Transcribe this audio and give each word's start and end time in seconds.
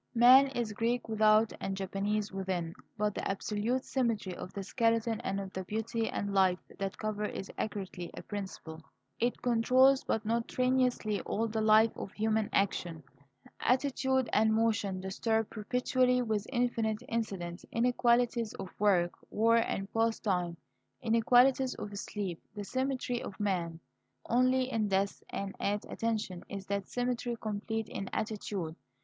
Man 0.15 0.47
is 0.47 0.73
Greek 0.73 1.07
without 1.07 1.53
and 1.59 1.77
Japanese 1.77 2.31
within. 2.31 2.73
But 2.97 3.13
the 3.13 3.27
absolute 3.29 3.85
symmetry 3.85 4.33
of 4.35 4.51
the 4.51 4.63
skeleton 4.63 5.21
and 5.21 5.39
of 5.39 5.53
the 5.53 5.63
beauty 5.63 6.09
and 6.09 6.33
life 6.33 6.57
that 6.79 6.97
cover 6.97 7.25
it 7.25 7.35
is 7.37 7.51
accurately 7.55 8.09
a 8.15 8.23
principle. 8.23 8.81
It 9.19 9.43
controls, 9.43 10.03
but 10.03 10.25
not 10.25 10.47
tyrannously, 10.47 11.21
all 11.21 11.47
the 11.47 11.61
life 11.61 11.95
of 11.95 12.11
human 12.13 12.49
action. 12.51 13.03
Attitude 13.59 14.27
and 14.33 14.55
motion 14.55 15.01
disturb 15.01 15.51
perpetually, 15.51 16.23
with 16.23 16.47
infinite 16.51 17.03
incidents 17.07 17.63
inequalities 17.71 18.55
of 18.55 18.69
work, 18.79 19.11
war, 19.29 19.57
and 19.57 19.87
pastime, 19.93 20.57
inequalities 21.03 21.75
of 21.75 21.95
sleep 21.95 22.41
the 22.55 22.63
symmetry 22.63 23.21
of 23.21 23.39
man. 23.39 23.79
Only 24.25 24.71
in 24.71 24.87
death 24.87 25.21
and 25.29 25.55
"at 25.59 25.85
attention" 25.87 26.43
is 26.49 26.65
that 26.65 26.87
symmetry 26.87 27.35
complete 27.39 27.87
in 27.87 28.09
attitude. 28.11 28.75